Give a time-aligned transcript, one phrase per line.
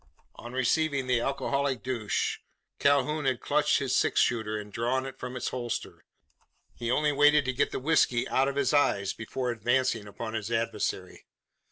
[0.33, 2.39] On receiving the alcoholic douche,
[2.79, 6.03] Calhoun had clutched his six shooter, and drawn it from its holster.
[6.73, 10.49] He only waited to get the whisky out of his eyes before advancing upon his
[10.51, 11.27] adversary.